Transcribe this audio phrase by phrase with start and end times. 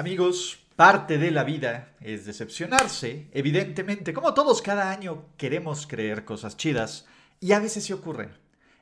[0.00, 3.26] Amigos, parte de la vida es decepcionarse.
[3.32, 7.04] Evidentemente, como todos cada año queremos creer cosas chidas
[7.40, 8.30] y a veces se ocurren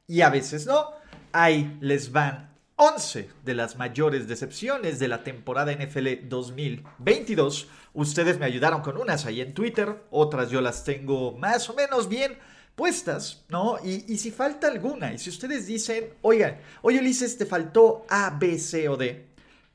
[0.06, 0.90] y a veces no.
[1.32, 7.68] Ahí les van 11 de las mayores decepciones de la temporada NFL 2022.
[7.94, 12.10] Ustedes me ayudaron con unas ahí en Twitter, otras yo las tengo más o menos
[12.10, 12.36] bien
[12.74, 13.78] puestas, ¿no?
[13.82, 18.36] Y, y si falta alguna, y si ustedes dicen, oigan, oye Ulises, te faltó A,
[18.38, 19.28] B, C o D,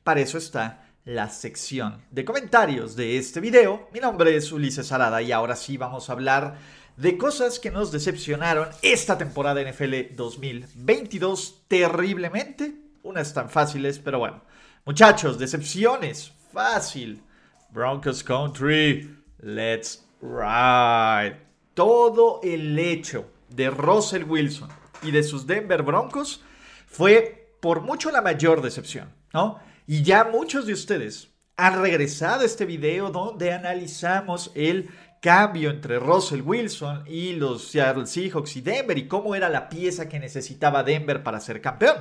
[0.04, 3.90] para eso está la sección de comentarios de este video.
[3.92, 6.58] Mi nombre es Ulises Arada y ahora sí vamos a hablar
[6.96, 12.76] de cosas que nos decepcionaron esta temporada NFL 2022 terriblemente.
[13.04, 14.44] Unas tan fáciles, pero bueno.
[14.86, 16.34] Muchachos, decepciones.
[16.54, 17.24] Fácil.
[17.72, 19.18] Broncos Country.
[19.40, 21.40] Let's ride.
[21.74, 24.70] Todo el hecho de Russell Wilson
[25.02, 26.44] y de sus Denver Broncos
[26.86, 29.71] fue por mucho la mayor decepción, ¿no?
[29.88, 34.90] Y ya muchos de ustedes han regresado a este video donde analizamos el
[35.22, 40.10] cambio entre Russell Wilson y los Seattle Seahawks y Denver y cómo era la pieza
[40.10, 41.98] que necesitaba Denver para ser campeón.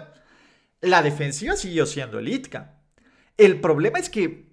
[0.81, 2.79] La defensiva siguió siendo elitka.
[3.37, 4.51] El problema es que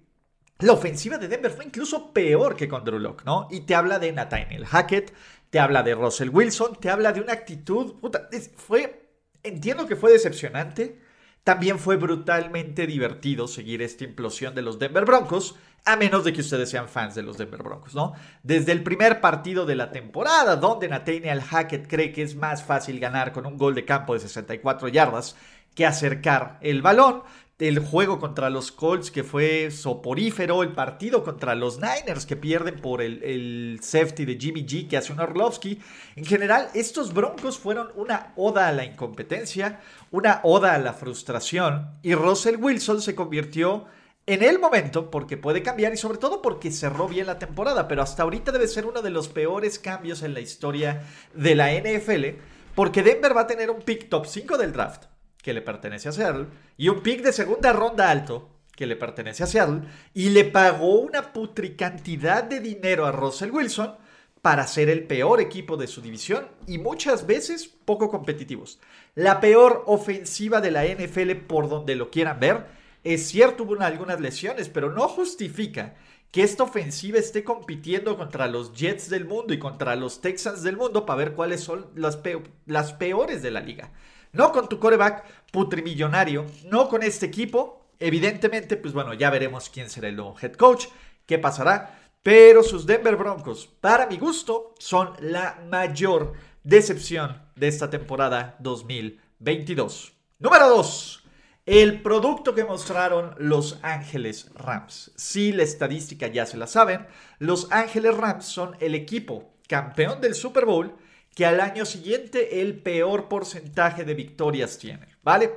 [0.58, 3.48] la ofensiva de Denver fue incluso peor que con Drew Locke, ¿no?
[3.50, 5.14] Y te habla de Nathaniel Hackett,
[5.50, 7.94] te habla de Russell Wilson, te habla de una actitud.
[8.00, 9.08] Puta, fue.
[9.42, 11.00] Entiendo que fue decepcionante.
[11.48, 15.54] También fue brutalmente divertido seguir esta implosión de los Denver Broncos,
[15.86, 18.12] a menos de que ustedes sean fans de los Denver Broncos, ¿no?
[18.42, 23.00] Desde el primer partido de la temporada, donde Nathaniel Hackett cree que es más fácil
[23.00, 25.36] ganar con un gol de campo de 64 yardas
[25.74, 27.22] que acercar el balón,
[27.58, 32.80] el juego contra los Colts que fue soporífero, el partido contra los Niners que pierden
[32.80, 35.80] por el, safety de Jimmy G que hace un Orlovsky.
[36.14, 39.80] En general, estos Broncos fueron una oda a la incompetencia,
[40.12, 43.86] una oda a la frustración y Russell Wilson se convirtió
[44.26, 48.02] en el momento porque puede cambiar y sobre todo porque cerró bien la temporada, pero
[48.02, 51.02] hasta ahorita debe ser uno de los peores cambios en la historia
[51.34, 52.38] de la NFL
[52.76, 55.06] porque Denver va a tener un pick top 5 del draft
[55.42, 59.42] que le pertenece a Seattle, y un pick de segunda ronda alto, que le pertenece
[59.42, 59.82] a Seattle,
[60.14, 63.94] y le pagó una putricantidad de dinero a Russell Wilson
[64.42, 68.78] para ser el peor equipo de su división y muchas veces poco competitivos.
[69.14, 72.66] La peor ofensiva de la NFL por donde lo quieran ver.
[73.04, 75.96] Es cierto, hubo algunas lesiones, pero no justifica
[76.30, 80.76] que esta ofensiva esté compitiendo contra los Jets del mundo y contra los Texans del
[80.76, 82.18] mundo para ver cuáles son las,
[82.66, 83.92] las peores de la liga.
[84.32, 87.86] No con tu coreback putrimillonario, no con este equipo.
[87.98, 90.86] Evidentemente, pues bueno, ya veremos quién será el nuevo head coach,
[91.26, 91.98] qué pasará.
[92.22, 100.12] Pero sus Denver Broncos, para mi gusto, son la mayor decepción de esta temporada 2022.
[100.38, 101.24] Número 2.
[101.66, 105.12] El producto que mostraron Los Ángeles Rams.
[105.16, 107.06] Si la estadística ya se la saben,
[107.38, 110.94] Los Ángeles Rams son el equipo campeón del Super Bowl
[111.38, 115.52] que al año siguiente el peor porcentaje de victorias tiene, ¿vale?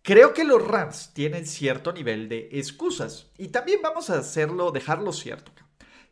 [0.00, 5.12] Creo que los Rams tienen cierto nivel de excusas y también vamos a hacerlo, dejarlo
[5.12, 5.52] cierto.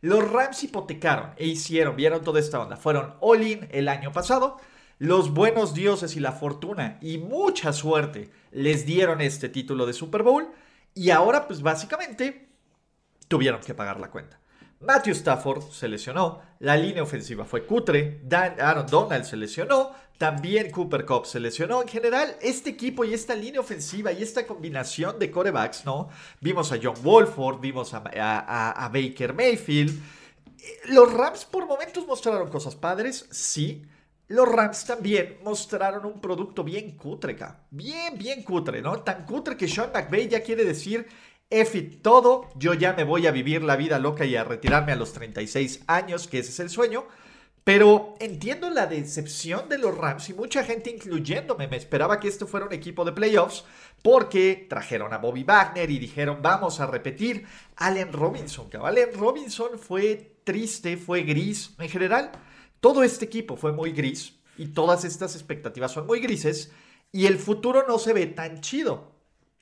[0.03, 4.61] Los Rams hipotecaron e hicieron, vieron toda esta onda, fueron all-in el año pasado,
[4.99, 10.23] los buenos dioses y la fortuna y mucha suerte les dieron este título de Super
[10.23, 10.51] Bowl
[10.93, 12.51] y ahora pues básicamente
[13.27, 14.42] tuvieron que pagar la cuenta.
[14.85, 20.71] Matthew Stafford se lesionó, la línea ofensiva fue cutre, Dan, Aaron Donald se lesionó, también
[20.71, 21.83] Cooper Cup se lesionó.
[21.83, 26.09] En general, este equipo y esta línea ofensiva y esta combinación de corebacks, ¿no?
[26.41, 30.01] Vimos a John Wolford, vimos a, Baker Mayfield.
[30.91, 33.85] Los Rams por momentos mostraron cosas padres, sí.
[34.29, 37.37] Los Rams también mostraron un producto bien cutre,
[37.71, 39.01] Bien, bien cutre, ¿no?
[39.01, 41.07] Tan cutre que Sean McVay ya quiere decir
[41.53, 44.97] EFIT todo, yo ya me voy a vivir la vida loca y a retirarme a
[44.97, 47.07] los 36 años, que ese es el sueño.
[47.65, 52.49] Pero entiendo la decepción de los Rams y mucha gente incluyéndome me esperaba que esto
[52.49, 53.65] fuera un equipo de playoffs
[54.03, 57.47] porque trajeron a Bobby Wagner y dijeron vamos a repetir
[57.77, 58.69] Allen Robinson.
[58.69, 61.75] Que Allen Robinson fue triste, fue gris.
[61.79, 62.33] En general,
[62.81, 66.73] todo este equipo fue muy gris y todas estas expectativas son muy grises
[67.13, 69.13] y el futuro no se ve tan chido.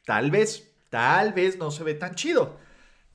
[0.07, 2.59] Tal vez tal vez no se ve tan chido.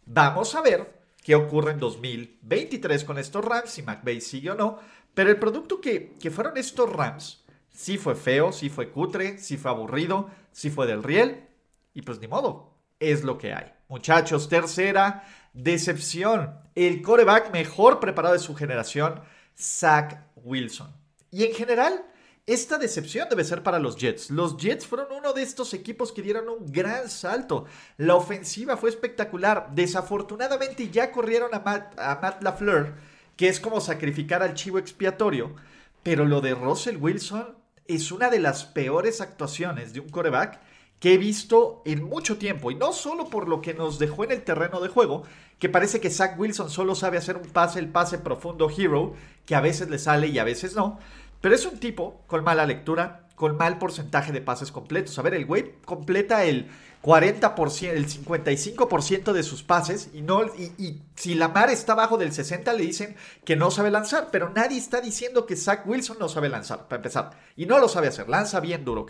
[0.06, 4.80] Vamos a ver qué ocurre en 2023 con estos Rams, si McVay sigue o no.
[5.14, 9.58] Pero el producto que, que fueron estos Rams, sí fue feo, sí fue cutre, sí
[9.58, 11.48] fue aburrido, sí fue del riel.
[11.94, 13.72] Y pues ni modo, es lo que hay.
[13.88, 15.24] Muchachos, tercera
[15.54, 16.60] decepción.
[16.76, 19.22] El coreback mejor preparado de su generación,
[19.58, 20.94] Zach Wilson.
[21.32, 22.06] Y en general,
[22.48, 24.30] esta decepción debe ser para los Jets.
[24.30, 27.66] Los Jets fueron uno de estos equipos que dieron un gran salto.
[27.98, 29.70] La ofensiva fue espectacular.
[29.74, 32.94] Desafortunadamente ya corrieron a Matt, LaFleur,
[33.36, 35.56] que es como sacrificar al chivo expiatorio.
[36.04, 37.56] Pero lo de Russell Wilson
[37.88, 40.60] es una de las peores actuaciones de un coreback
[41.00, 42.70] que he visto en mucho tiempo.
[42.70, 45.24] Y no solo por lo que nos dejó en el terreno de juego,
[45.58, 49.14] que parece que Zach Wilson solo sabe hacer un pase, el pase profundo hero,
[49.48, 51.00] que a veces le sale y a veces no.
[51.46, 55.20] Pero es un tipo con mala lectura, con mal porcentaje de pases completos.
[55.20, 56.72] A ver, el güey completa el
[57.04, 62.74] 40%, el 55% de sus pases y, no, y, si Lamar está abajo del 60
[62.74, 66.50] le dicen que no sabe lanzar, pero nadie está diciendo que Zach Wilson no sabe
[66.50, 67.30] lanzar, para empezar.
[67.56, 69.06] Y no lo sabe hacer, lanza bien duro.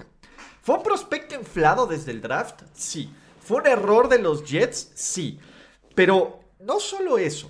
[0.61, 2.63] ¿Fue un prospecto inflado desde el draft?
[2.73, 3.15] Sí.
[3.39, 4.91] ¿Fue un error de los Jets?
[4.93, 5.39] Sí.
[5.95, 7.49] Pero no solo eso.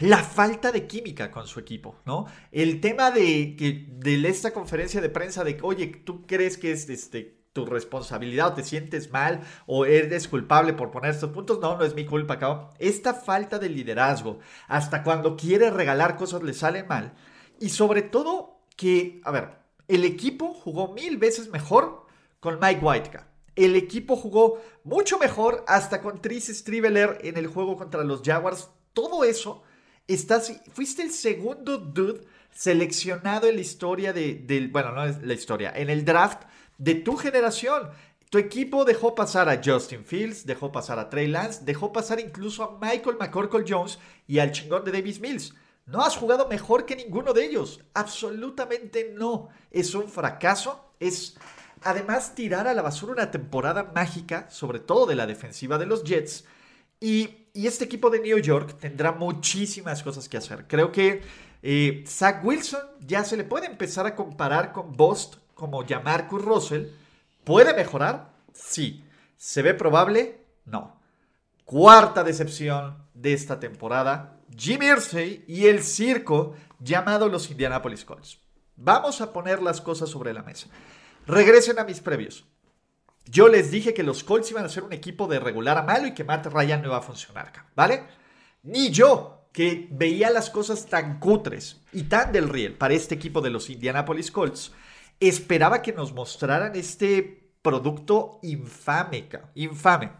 [0.00, 2.26] La falta de química con su equipo, ¿no?
[2.50, 7.40] El tema de, de esta conferencia de prensa de, oye, ¿tú crees que es este,
[7.52, 11.60] tu responsabilidad o te sientes mal o eres culpable por poner estos puntos?
[11.60, 12.68] No, no es mi culpa, cabrón.
[12.78, 14.38] Esta falta de liderazgo,
[14.68, 17.14] hasta cuando quiere regalar cosas le sale mal.
[17.58, 22.06] Y sobre todo que, a ver, el equipo jugó mil veces mejor
[22.40, 23.10] con Mike White.
[23.54, 28.70] El equipo jugó mucho mejor hasta con Tris Striveler en el juego contra los Jaguars.
[28.94, 29.62] Todo eso,
[30.14, 32.22] estás, fuiste el segundo dude
[32.52, 36.42] seleccionado en la historia de, bueno, no es la historia, en el draft
[36.78, 37.90] de tu generación.
[38.30, 42.62] Tu equipo dejó pasar a Justin Fields, dejó pasar a Trey Lance, dejó pasar incluso
[42.62, 43.98] a Michael McCorkle Jones
[44.28, 45.54] y al chingón de Davis Mills.
[45.86, 47.80] No has jugado mejor que ninguno de ellos.
[47.94, 49.48] Absolutamente no.
[49.72, 50.92] Es un fracaso.
[51.00, 51.36] Es
[51.82, 56.04] además tirar a la basura una temporada mágica, sobre todo de la defensiva de los
[56.04, 56.44] Jets.
[57.00, 60.66] Y, este equipo de New York tendrá muchísimas cosas que hacer.
[60.68, 61.22] Creo que
[61.62, 66.86] eh, Zach Wilson ya se le puede empezar a comparar con Bost como Jamarcus Russell.
[67.42, 68.32] ¿Puede mejorar?
[68.52, 69.04] Sí.
[69.36, 70.44] ¿Se ve probable?
[70.64, 71.00] No.
[71.64, 74.38] Cuarta decepción de esta temporada.
[74.56, 78.38] Jimmy Irsay y el circo llamado los Indianapolis Colts.
[78.76, 80.68] Vamos a poner las cosas sobre la mesa.
[81.26, 82.46] Regresen a mis previos.
[83.26, 86.06] Yo les dije que los Colts iban a ser un equipo de regular a malo
[86.06, 88.04] y que Matt Ryan no iba a funcionar, ¿vale?
[88.62, 93.40] Ni yo, que veía las cosas tan cutres y tan del riel para este equipo
[93.40, 94.72] de los Indianapolis Colts,
[95.18, 100.12] esperaba que nos mostraran este producto infame, infame.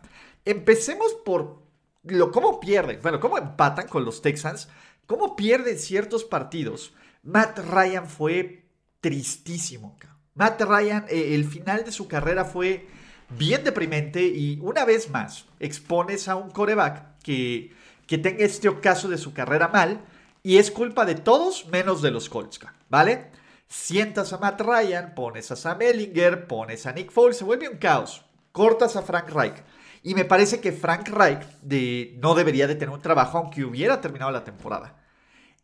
[0.45, 1.63] Empecemos por
[2.05, 4.69] lo cómo pierden, bueno, cómo empatan con los Texans,
[5.07, 6.93] cómo pierden ciertos partidos.
[7.23, 8.69] Matt Ryan fue
[9.01, 9.97] tristísimo.
[10.35, 12.87] Matt Ryan, eh, el final de su carrera fue
[13.31, 17.73] bien deprimente y una vez más expones a un coreback que,
[18.07, 20.01] que tenga este ocaso de su carrera mal
[20.43, 23.31] y es culpa de todos menos de los Colts, ¿vale?
[23.69, 27.77] Sientas a Matt Ryan, pones a Sam Ellinger, pones a Nick Foles, se vuelve un
[27.77, 28.25] caos.
[28.51, 29.63] Cortas a Frank Reich.
[30.03, 34.01] Y me parece que Frank Reich de, no debería de tener un trabajo aunque hubiera
[34.01, 34.97] terminado la temporada.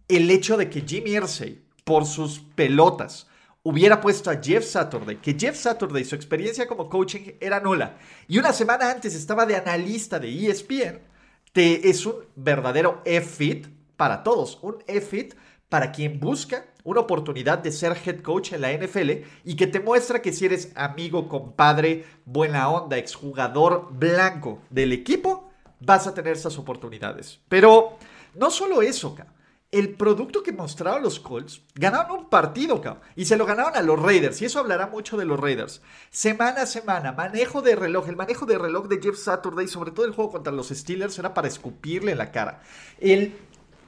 [0.06, 3.26] El hecho de que Jimmy Irsay, por sus pelotas,
[3.66, 8.38] hubiera puesto a Jeff Saturday, que Jeff Saturday, su experiencia como coaching era nula, y
[8.38, 11.00] una semana antes estaba de analista de ESPN,
[11.52, 15.34] te, es un verdadero F-Fit para todos, un F-Fit
[15.68, 19.10] para quien busca una oportunidad de ser head coach en la NFL
[19.42, 25.50] y que te muestra que si eres amigo, compadre, buena onda, exjugador blanco del equipo,
[25.80, 27.40] vas a tener esas oportunidades.
[27.48, 27.98] Pero
[28.36, 29.35] no solo eso, cabrón
[29.72, 33.82] el producto que mostraron los Colts, ganaron un partido, cabrón, y se lo ganaron a
[33.82, 35.82] los Raiders, y eso hablará mucho de los Raiders.
[36.10, 40.06] Semana a semana, manejo de reloj, el manejo de reloj de Jeff Saturday, sobre todo
[40.06, 42.62] el juego contra los Steelers, era para escupirle la cara.
[43.00, 43.36] El,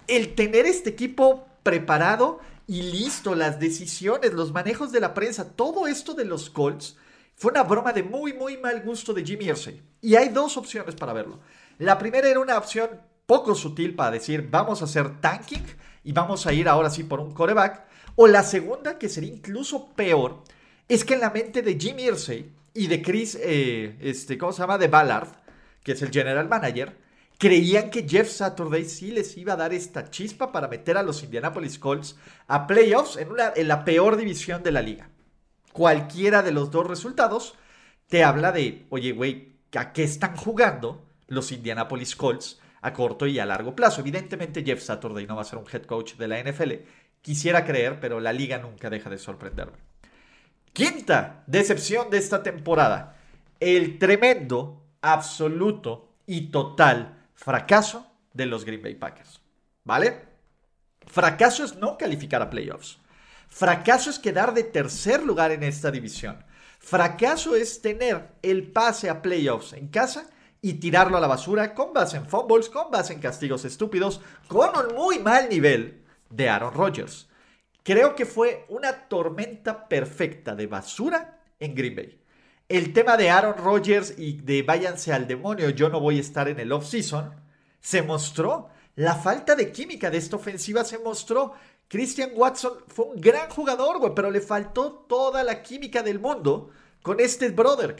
[0.08, 5.86] el tener este equipo preparado y listo, las decisiones, los manejos de la prensa, todo
[5.86, 6.96] esto de los Colts,
[7.36, 9.80] fue una broma de muy, muy mal gusto de Jimmy Irsay.
[10.02, 11.38] Y hay dos opciones para verlo.
[11.78, 12.90] La primera era una opción
[13.28, 15.66] poco sutil para decir vamos a hacer tanking
[16.02, 17.84] y vamos a ir ahora sí por un coreback.
[18.16, 20.42] O la segunda, que sería incluso peor,
[20.88, 24.60] es que en la mente de Jim Irsay y de Chris, eh, este, ¿cómo se
[24.60, 24.78] llama?
[24.78, 25.28] De Ballard,
[25.84, 26.96] que es el general manager,
[27.36, 31.22] creían que Jeff Saturday sí les iba a dar esta chispa para meter a los
[31.22, 32.16] Indianapolis Colts
[32.46, 35.10] a playoffs en, una, en la peor división de la liga.
[35.74, 37.56] Cualquiera de los dos resultados
[38.08, 43.38] te habla de, oye, güey, a qué están jugando los Indianapolis Colts a corto y
[43.38, 44.00] a largo plazo.
[44.00, 46.72] Evidentemente Jeff Saturday no va a ser un head coach de la NFL.
[47.22, 49.78] Quisiera creer, pero la liga nunca deja de sorprenderme.
[50.72, 53.16] Quinta decepción de esta temporada.
[53.60, 59.40] El tremendo, absoluto y total fracaso de los Green Bay Packers.
[59.84, 60.28] ¿Vale?
[61.06, 62.98] Fracaso es no calificar a playoffs.
[63.48, 66.44] Fracaso es quedar de tercer lugar en esta división.
[66.78, 70.28] Fracaso es tener el pase a playoffs en casa
[70.60, 74.70] y tirarlo a la basura con base en fumbles, con base en castigos estúpidos, con
[74.76, 77.28] un muy mal nivel de Aaron Rodgers.
[77.82, 82.20] Creo que fue una tormenta perfecta de basura en Green Bay.
[82.68, 86.48] El tema de Aaron Rodgers y de váyanse al demonio, yo no voy a estar
[86.48, 87.34] en el off-season,
[87.80, 88.68] se mostró.
[88.94, 91.54] La falta de química de esta ofensiva se mostró.
[91.88, 96.70] Christian Watson fue un gran jugador, güey, pero le faltó toda la química del mundo
[97.00, 97.96] con este brother,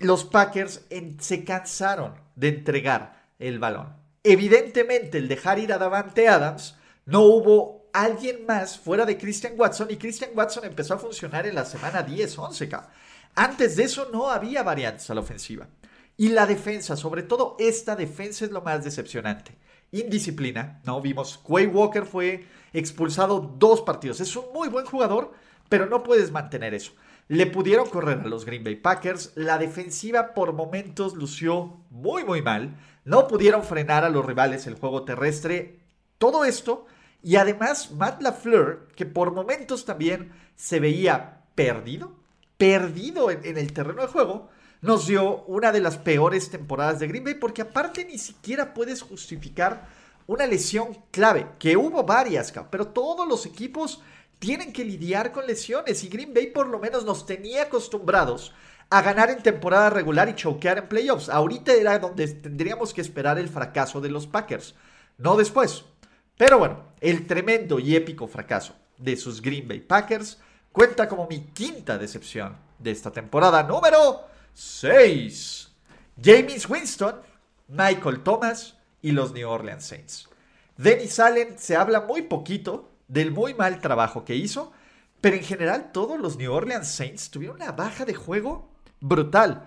[0.00, 0.86] Los Packers
[1.18, 3.94] se cansaron de entregar el balón.
[4.24, 9.88] Evidentemente, el dejar ir a Davante Adams, no hubo alguien más fuera de Christian Watson
[9.90, 12.82] y Christian Watson empezó a funcionar en la semana 10-11.
[13.34, 15.68] Antes de eso no había variantes a la ofensiva.
[16.16, 19.56] Y la defensa, sobre todo esta defensa es lo más decepcionante.
[19.92, 21.00] Indisciplina, ¿no?
[21.02, 24.20] Vimos, Quay Walker fue expulsado dos partidos.
[24.20, 25.32] Es un muy buen jugador,
[25.68, 26.92] pero no puedes mantener eso.
[27.30, 29.30] Le pudieron correr a los Green Bay Packers.
[29.36, 32.76] La defensiva por momentos lució muy, muy mal.
[33.04, 35.78] No pudieron frenar a los rivales el juego terrestre.
[36.18, 36.86] Todo esto.
[37.22, 42.16] Y además, Matt LaFleur, que por momentos también se veía perdido,
[42.56, 44.48] perdido en, en el terreno de juego,
[44.80, 49.02] nos dio una de las peores temporadas de Green Bay, porque aparte ni siquiera puedes
[49.02, 49.86] justificar
[50.26, 54.00] una lesión clave, que hubo varias, pero todos los equipos
[54.40, 58.52] tienen que lidiar con lesiones y Green Bay por lo menos nos tenía acostumbrados
[58.88, 61.28] a ganar en temporada regular y choquear en playoffs.
[61.28, 64.74] Ahorita era donde tendríamos que esperar el fracaso de los Packers,
[65.18, 65.84] no después.
[66.36, 70.38] Pero bueno, el tremendo y épico fracaso de sus Green Bay Packers
[70.72, 74.22] cuenta como mi quinta decepción de esta temporada número
[74.54, 75.70] 6.
[76.22, 77.16] James Winston,
[77.68, 80.28] Michael Thomas y los New Orleans Saints.
[80.76, 84.72] Dennis Allen se habla muy poquito del muy mal trabajo que hizo,
[85.20, 89.64] pero en general todos los New Orleans Saints tuvieron una baja de juego brutal.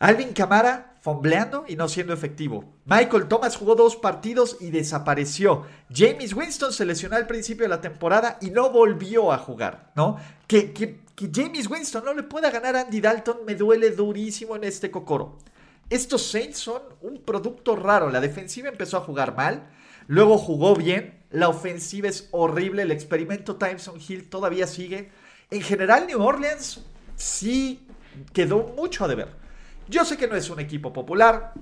[0.00, 2.64] Alvin Kamara fombleando y no siendo efectivo.
[2.84, 5.66] Michael Thomas jugó dos partidos y desapareció.
[5.92, 10.18] James Winston se lesionó al principio de la temporada y no volvió a jugar, ¿no?
[10.46, 14.54] Que, que que James Winston no le pueda ganar a Andy Dalton me duele durísimo
[14.54, 15.36] en este cocoro.
[15.90, 18.08] Estos Saints son un producto raro.
[18.08, 19.68] La defensiva empezó a jugar mal,
[20.06, 25.10] luego jugó bien, la ofensiva es horrible, el experimento Timeson Hill todavía sigue.
[25.50, 26.84] En general, New Orleans
[27.16, 27.86] sí
[28.32, 29.28] quedó mucho a deber.
[29.88, 31.52] Yo sé que no es un equipo popular.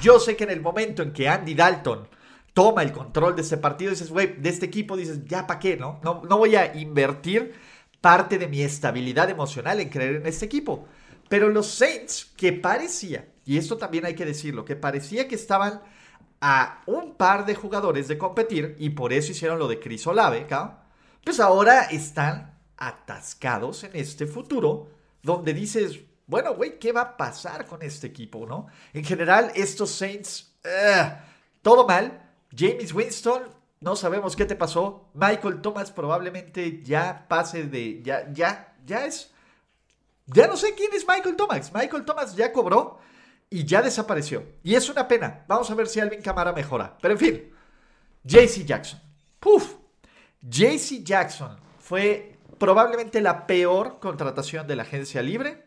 [0.00, 2.08] Yo sé que en el momento en que Andy Dalton
[2.54, 5.76] toma el control de este partido, dices, güey, de este equipo, dices, ya para qué,
[5.76, 6.00] ¿no?
[6.02, 6.22] ¿no?
[6.28, 7.54] No voy a invertir
[8.00, 10.86] parte de mi estabilidad emocional en creer en este equipo.
[11.28, 15.80] Pero los Saints, que parecía, y esto también hay que decirlo, que parecía que estaban
[16.40, 20.46] a un par de jugadores de competir, y por eso hicieron lo de Chris Olave,
[21.24, 24.88] pues ahora están atascados en este futuro,
[25.22, 28.68] donde dices, bueno, güey, ¿qué va a pasar con este equipo, no?
[28.92, 31.12] En general, estos Saints, eh,
[31.60, 32.22] todo mal.
[32.56, 33.42] James Winston
[33.80, 35.08] no sabemos qué te pasó.
[35.14, 38.02] Michael Thomas probablemente ya pase de.
[38.02, 39.32] Ya, ya, ya es.
[40.26, 41.72] Ya no sé quién es Michael Thomas.
[41.74, 42.98] Michael Thomas ya cobró
[43.50, 44.44] y ya desapareció.
[44.62, 45.44] Y es una pena.
[45.48, 46.96] Vamos a ver si Alvin Camara mejora.
[47.02, 47.52] Pero en fin,
[48.24, 49.00] JC Jackson.
[49.40, 49.74] Puf.
[50.40, 55.66] JC Jackson fue probablemente la peor contratación de la agencia libre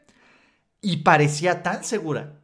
[0.81, 2.39] y parecía tan segura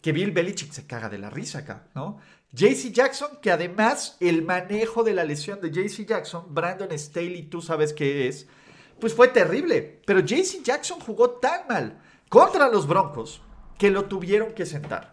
[0.00, 2.18] que Bill Belichick se caga de la risa acá, ¿no?
[2.52, 7.60] JC Jackson, que además el manejo de la lesión de JC Jackson, Brandon Staley, tú
[7.60, 8.46] sabes qué es,
[9.00, 10.00] pues fue terrible.
[10.06, 13.42] Pero JC Jackson jugó tan mal contra los Broncos
[13.78, 15.12] que lo tuvieron que sentar.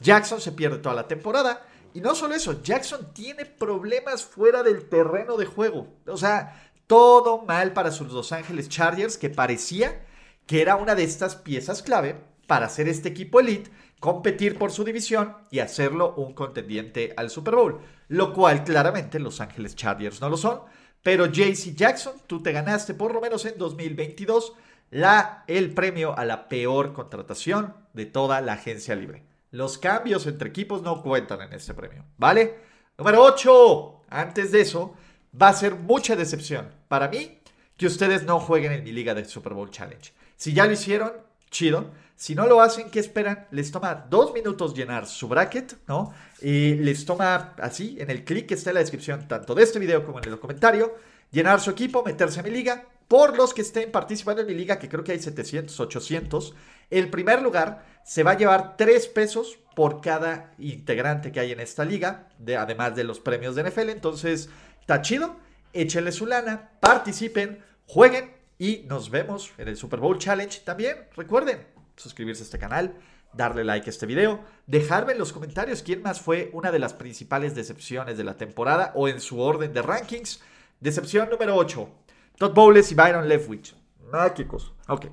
[0.00, 1.66] Jackson se pierde toda la temporada.
[1.94, 5.86] Y no solo eso, Jackson tiene problemas fuera del terreno de juego.
[6.06, 10.04] O sea, todo mal para sus Los Ángeles Chargers, que parecía
[10.46, 13.70] que era una de estas piezas clave para hacer este equipo elite
[14.00, 17.80] competir por su división y hacerlo un contendiente al Super Bowl.
[18.08, 20.60] Lo cual claramente Los Ángeles Chargers no lo son.
[21.02, 24.54] Pero JC Jackson, tú te ganaste por lo menos en 2022
[24.90, 29.24] la, el premio a la peor contratación de toda la agencia libre.
[29.50, 32.58] Los cambios entre equipos no cuentan en este premio, ¿vale?
[32.98, 34.02] Número 8.
[34.10, 34.94] Antes de eso,
[35.40, 37.38] va a ser mucha decepción para mí
[37.76, 40.12] que ustedes no jueguen en mi liga de Super Bowl Challenge.
[40.36, 41.12] Si ya lo hicieron,
[41.50, 41.90] chido.
[42.16, 43.48] Si no lo hacen, ¿qué esperan?
[43.50, 46.14] Les toma dos minutos llenar su bracket, ¿no?
[46.40, 49.80] Y les toma así, en el clic que está en la descripción, tanto de este
[49.80, 50.94] video como en el comentario,
[51.32, 52.84] llenar su equipo, meterse a mi liga.
[53.08, 56.54] Por los que estén participando en mi liga, que creo que hay 700, 800,
[56.90, 61.60] el primer lugar se va a llevar 3 pesos por cada integrante que hay en
[61.60, 63.90] esta liga, de, además de los premios de NFL.
[63.90, 64.48] Entonces,
[64.80, 65.36] está chido.
[65.72, 70.60] Échenle su lana, participen, jueguen y nos vemos en el Super Bowl Challenge.
[70.60, 72.94] También recuerden suscribirse a este canal,
[73.32, 76.94] darle like a este video, dejarme en los comentarios quién más fue una de las
[76.94, 80.40] principales decepciones de la temporada o en su orden de rankings.
[80.78, 81.88] Decepción número 8.
[82.38, 83.74] Todd Bowles y Byron Leftwich.
[84.10, 84.72] Mágicos.
[84.88, 85.06] Ok.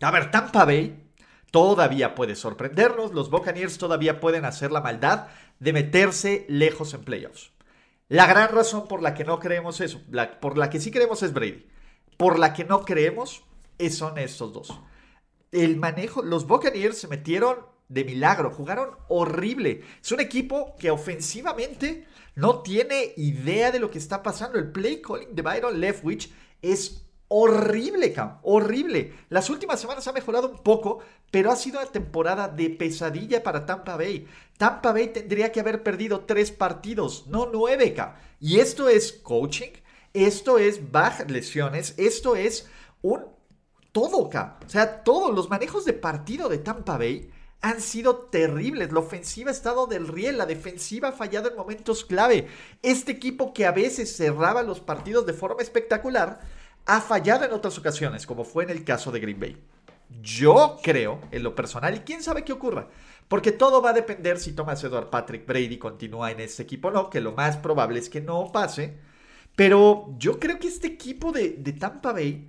[0.00, 1.10] A ver, Tampa Bay
[1.50, 3.12] todavía puede sorprendernos.
[3.12, 5.28] Los Buccaneers todavía pueden hacer la maldad
[5.58, 7.52] de meterse lejos en playoffs.
[8.08, 10.00] La gran razón por la que no creemos eso,
[10.40, 11.66] por la que sí creemos es Brady.
[12.16, 13.44] Por la que no creemos
[13.90, 14.80] son estos dos.
[15.52, 19.82] El manejo, los Buccaneers se metieron de milagro, jugaron horrible.
[20.02, 24.58] Es un equipo que ofensivamente no tiene idea de lo que está pasando.
[24.58, 29.12] El play calling de Byron Leftwich es horrible, Cam, horrible.
[29.28, 31.00] Las últimas semanas ha mejorado un poco,
[31.30, 34.26] pero ha sido una temporada de pesadilla para Tampa Bay.
[34.56, 38.14] Tampa Bay tendría que haber perdido tres partidos, no nueve, Cam.
[38.40, 39.72] Y esto es coaching,
[40.12, 42.68] esto es bajas lesiones, esto es
[43.02, 43.24] un
[43.92, 44.54] todo, Cam.
[44.64, 47.30] O sea, todos los manejos de partido de Tampa Bay
[47.64, 48.92] han sido terribles.
[48.92, 52.46] La ofensiva ha estado del riel, la defensiva ha fallado en momentos clave.
[52.82, 56.40] Este equipo que a veces cerraba los partidos de forma espectacular,
[56.84, 59.56] ha fallado en otras ocasiones, como fue en el caso de Green Bay.
[60.20, 62.88] Yo creo, en lo personal, y quién sabe qué ocurra,
[63.28, 66.90] porque todo va a depender si Thomas Edward Patrick Brady continúa en este equipo o
[66.90, 68.98] no, que lo más probable es que no pase.
[69.56, 72.46] Pero yo creo que este equipo de, de Tampa Bay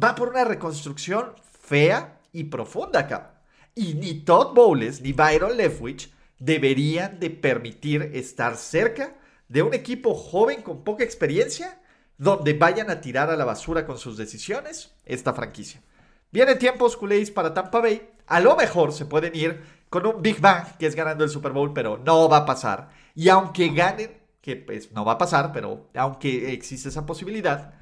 [0.00, 3.31] va por una reconstrucción fea y profunda acá.
[3.74, 9.14] Y ni Todd Bowles ni Byron Leftwich deberían de permitir estar cerca
[9.48, 11.80] de un equipo joven con poca experiencia
[12.18, 15.82] donde vayan a tirar a la basura con sus decisiones esta franquicia.
[16.30, 18.10] Vienen tiempos culés para Tampa Bay.
[18.26, 21.52] A lo mejor se pueden ir con un Big Bang, que es ganando el Super
[21.52, 22.90] Bowl, pero no va a pasar.
[23.14, 27.74] Y aunque ganen, que pues no va a pasar, pero aunque existe esa posibilidad,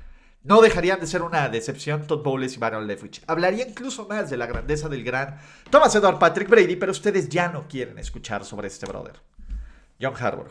[0.42, 3.22] no dejarían de ser una decepción Todd Bowles y Baron Leftwich.
[3.26, 7.48] Hablaría incluso más de la grandeza del gran Thomas Edward Patrick Brady, pero ustedes ya
[7.48, 9.20] no quieren escuchar sobre este brother.
[10.00, 10.50] John Harbour.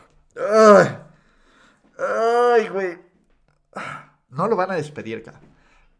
[1.98, 2.98] Ay, güey.
[4.28, 5.40] No lo van a despedir, cara.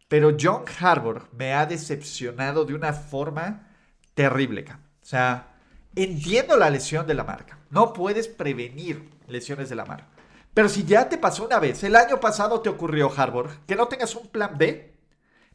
[0.07, 3.69] Pero John Harbour me ha decepcionado de una forma
[4.15, 4.81] terrible, cara.
[5.03, 5.49] O sea,
[5.97, 7.59] entiendo la lesión de la marca.
[7.71, 10.10] No puedes prevenir lesiones de la marca.
[10.55, 13.89] Pero si ya te pasó una vez, el año pasado te ocurrió, Harvard, que no
[13.89, 14.95] tengas un plan B,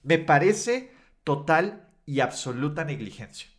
[0.03, 0.91] me parece
[1.23, 3.49] total y absoluta negligencia.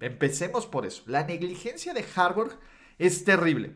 [0.00, 1.02] Empecemos por eso.
[1.06, 2.52] La negligencia de Harvard
[2.98, 3.74] es terrible.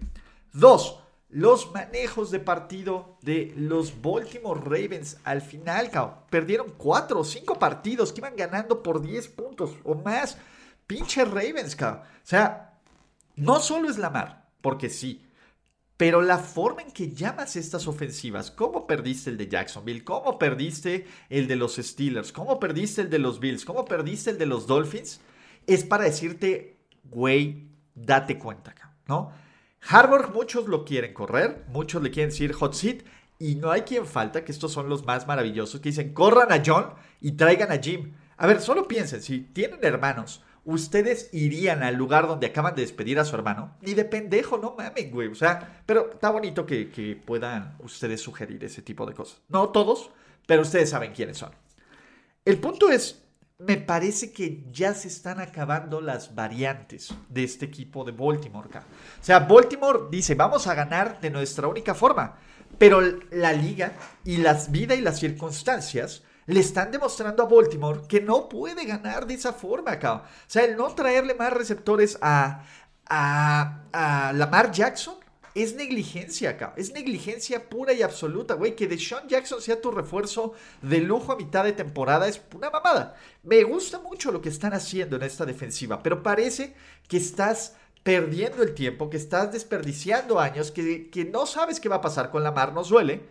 [0.52, 7.24] Dos, los manejos de partido de los Baltimore Ravens al final, cao, perdieron cuatro o
[7.24, 10.38] cinco partidos que iban ganando por 10 puntos o más.
[10.87, 12.02] Pinche Ravens, cao.
[12.02, 12.79] O sea,
[13.35, 15.25] no solo es la mar, porque sí,
[15.96, 21.06] pero la forma en que llamas estas ofensivas, cómo perdiste el de Jacksonville, cómo perdiste
[21.30, 24.66] el de los Steelers, cómo perdiste el de los Bills, cómo perdiste el de los
[24.66, 25.20] Dolphins,
[25.66, 28.74] es para decirte, güey, date cuenta,
[29.06, 29.32] ¿no?
[29.88, 33.04] Harvard muchos lo quieren correr, muchos le quieren decir hot seat,
[33.38, 36.62] y no hay quien falta, que estos son los más maravillosos, que dicen, corran a
[36.64, 38.14] John y traigan a Jim.
[38.37, 43.18] A ver, solo piensen, si tienen hermanos, ¿ustedes irían al lugar donde acaban de despedir
[43.18, 43.76] a su hermano?
[43.81, 45.29] Ni de pendejo, no mames, güey.
[45.29, 49.40] O sea, pero está bonito que, que, puedan ustedes sugerir ese tipo de cosas.
[49.48, 50.11] No todos,
[50.46, 51.52] pero ustedes saben quiénes son.
[52.44, 53.22] El punto es,
[53.59, 58.68] me parece que ya se están acabando las variantes de este equipo de Baltimore.
[58.68, 62.37] O sea, Baltimore dice, vamos a ganar de nuestra única forma.
[62.79, 63.00] Pero
[63.31, 63.92] la liga
[64.24, 69.26] y las vidas y las circunstancias le están demostrando a Baltimore que no puede ganar
[69.26, 70.14] de esa forma, acá.
[70.14, 72.64] O sea, el no traerle más receptores a,
[73.09, 75.16] a, Lamar Jackson
[75.54, 76.74] es negligencia, acá.
[76.76, 78.76] Es negligencia pura y absoluta, güey.
[78.76, 83.16] Que Deshaun Jackson sea tu refuerzo de lujo a mitad de temporada es una mamada.
[83.42, 86.74] Me gusta mucho lo que están haciendo en esta defensiva, pero parece
[87.09, 91.96] que estás perdiendo el tiempo, que estás desperdiciando años, que, que no sabes qué va
[91.96, 93.24] a pasar con Lamar, nos duele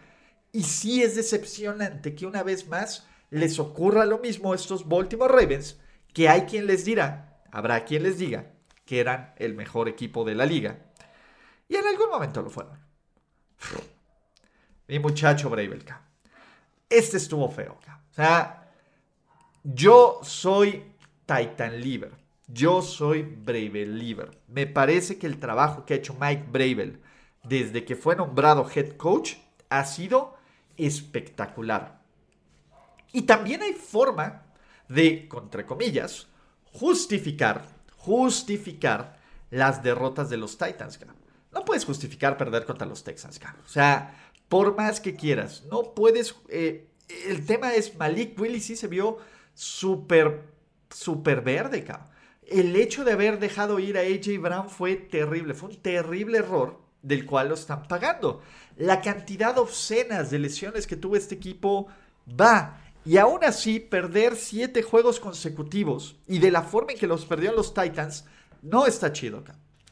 [0.55, 5.33] y sí es decepcionante que una vez más les ocurra lo mismo a estos Baltimore
[5.33, 5.77] Ravens,
[6.13, 8.53] que hay quien les dirá, habrá quien les diga,
[8.85, 10.79] que eran el mejor equipo de la liga.
[11.67, 12.79] Y en algún momento lo fueron.
[14.87, 16.01] Mi muchacho Bravelka.
[16.89, 17.77] Este estuvo feo.
[18.11, 18.71] O sea,
[19.61, 20.85] yo soy
[21.25, 22.13] Titan Liver.
[22.47, 24.39] Yo soy Bravel Liver.
[24.47, 27.01] Me parece que el trabajo que ha hecho Mike Bravel
[27.43, 29.33] desde que fue nombrado head coach
[29.69, 30.34] ha sido
[30.77, 32.01] espectacular.
[33.11, 34.43] Y también hay forma
[34.89, 36.27] de, entre comillas,
[36.73, 37.65] justificar,
[37.97, 39.17] justificar
[39.49, 40.99] las derrotas de los Titans.
[41.53, 43.39] No puedes justificar perder contra los Texans.
[43.63, 46.35] O sea, por más que quieras, no puedes...
[46.49, 46.89] Eh,
[47.27, 49.19] el tema es Malik Willis sí se vio
[49.53, 50.43] súper,
[50.89, 51.85] súper verde.
[52.47, 56.84] El hecho de haber dejado ir a AJ Brown fue terrible, fue un terrible error
[57.05, 58.41] del cual lo están pagando.
[58.77, 61.87] La cantidad obscenas de lesiones que tuvo este equipo
[62.27, 62.81] va.
[63.05, 67.53] Y aún así, perder siete juegos consecutivos y de la forma en que los perdió
[67.53, 68.25] los Titans,
[68.63, 69.43] no está chido.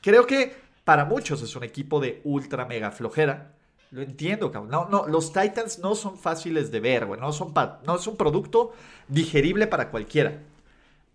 [0.01, 3.53] Creo que para muchos es un equipo de ultra mega flojera.
[3.91, 4.71] Lo entiendo, cabrón.
[4.71, 7.21] No, no, los Titans no son fáciles de ver, güey.
[7.21, 7.53] No, son
[7.85, 8.73] no es un producto
[9.07, 10.39] digerible para cualquiera.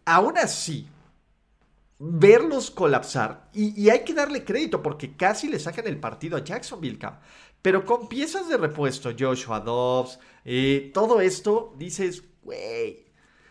[0.05, 0.87] Aún así,
[1.99, 6.99] verlos colapsar, y, hay que darle crédito porque casi le sacan el partido a Jacksonville.
[7.61, 13.07] Pero con piezas de repuesto, Joshua Dobbs, eh, todo esto, dices, güey,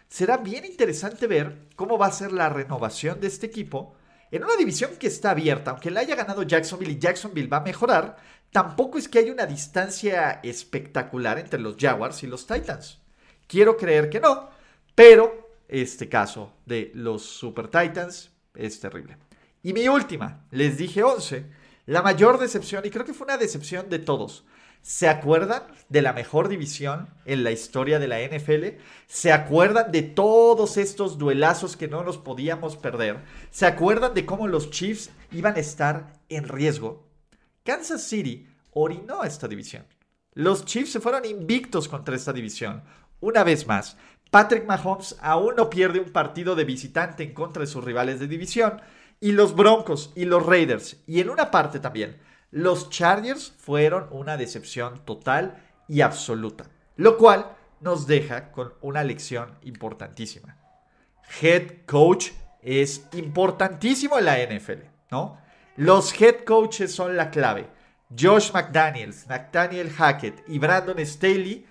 [0.08, 3.96] será bien interesante ver cómo va a ser la renovación de este equipo
[4.32, 7.62] en una división que está abierta, aunque la haya ganado Jacksonville y Jacksonville va a
[7.62, 8.18] mejorar,
[8.52, 13.00] tampoco es que haya una distancia espectacular entre los Jaguars y los Titans.
[13.48, 14.50] Quiero creer que no,
[14.96, 19.17] pero este caso de los Super Titans es terrible.
[19.63, 21.46] Y mi última, les dije 11,
[21.86, 24.46] la mayor decepción, y creo que fue una decepción de todos.
[24.82, 28.80] ¿Se acuerdan de la mejor división en la historia de la NFL?
[29.08, 33.20] ¿Se acuerdan de todos estos duelazos que no nos podíamos perder?
[33.52, 37.06] ¿Se acuerdan de cómo los Chiefs iban a estar en riesgo?
[37.63, 39.86] Kansas City orinó esta división.
[40.34, 42.84] Los Chiefs se fueron invictos contra esta división.
[43.20, 43.98] Una vez más,
[44.32, 48.28] Patrick Mahomes aún no pierde un partido de visitante en contra de sus rivales de
[48.28, 48.82] división.
[49.20, 52.18] Y los Broncos y los Raiders, y en una parte también,
[52.52, 56.66] los Chargers fueron una decepción total y absoluta.
[56.96, 60.58] Lo cual nos deja con una lección importantísima.
[61.42, 62.30] Head coach
[62.62, 65.40] es importantísimo en la NFL, ¿no?
[65.76, 67.68] Los head coaches son la clave.
[68.18, 71.66] Josh McDaniels, Nathaniel Hackett y Brandon Staley,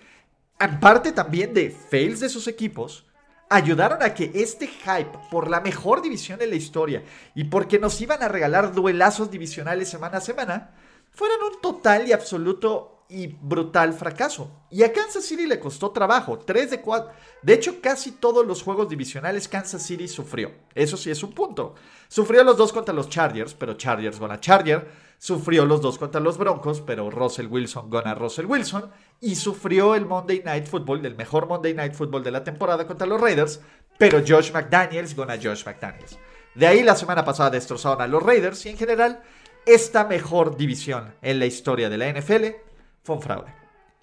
[0.59, 3.05] en parte también de fails de sus equipos,
[3.49, 7.03] ayudaron a que este hype por la mejor división de la historia
[7.35, 10.71] y porque nos iban a regalar duelazos divisionales semana a semana,
[11.11, 14.51] fueran un total y absoluto y brutal fracaso.
[14.69, 17.11] Y a Kansas City le costó trabajo, 3 de 4.
[17.41, 20.51] De hecho, casi todos los juegos divisionales Kansas City sufrió.
[20.75, 21.75] Eso sí es un punto.
[22.07, 24.87] Sufrió los dos contra los Chargers, pero Chargers gana Charger.
[25.17, 28.91] Sufrió los dos contra los Broncos, pero Russell Wilson gana Russell Wilson.
[29.21, 33.07] Y sufrió el Monday Night Football, el mejor Monday Night Football de la temporada contra
[33.07, 33.61] los Raiders,
[33.97, 36.19] pero Josh McDaniels gana Josh McDaniels.
[36.53, 39.21] De ahí la semana pasada destrozaron a los Raiders y en general
[39.65, 42.66] esta mejor división en la historia de la NFL
[43.07, 43.53] fue un fraude.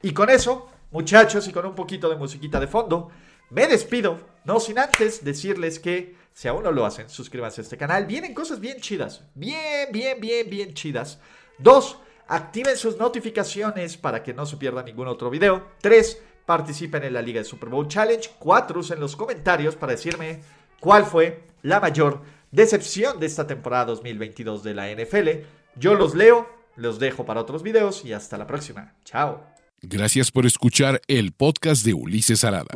[0.01, 3.11] Y con eso, muchachos, y con un poquito de musiquita de fondo,
[3.51, 7.77] me despido, no sin antes decirles que si aún no lo hacen, suscríbanse a este
[7.77, 8.07] canal.
[8.07, 11.21] Vienen cosas bien chidas, bien, bien, bien, bien chidas.
[11.59, 15.69] Dos, activen sus notificaciones para que no se pierda ningún otro video.
[15.83, 18.31] Tres, participen en la Liga de Super Bowl Challenge.
[18.39, 20.41] Cuatro, usen los comentarios para decirme
[20.81, 25.29] cuál fue la mayor decepción de esta temporada 2022 de la NFL.
[25.77, 28.95] Yo los leo, los dejo para otros videos y hasta la próxima.
[29.05, 29.43] Chao.
[29.83, 32.75] Gracias por escuchar el podcast de Ulises Arada.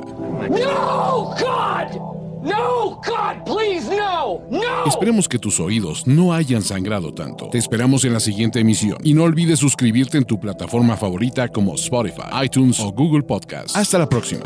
[0.51, 2.19] No, God!
[2.43, 4.85] No, God, please, no, no.
[4.87, 7.49] Esperemos que tus oídos no hayan sangrado tanto.
[7.51, 11.75] Te esperamos en la siguiente emisión y no olvides suscribirte en tu plataforma favorita como
[11.75, 13.77] Spotify, iTunes o Google Podcast.
[13.77, 14.43] Hasta la próxima.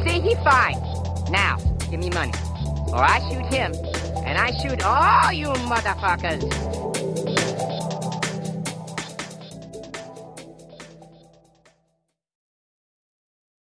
[1.30, 1.56] Now,
[1.90, 2.32] give me money,
[2.88, 3.72] or I shoot him,
[4.26, 6.91] and I shoot all you motherfuckers.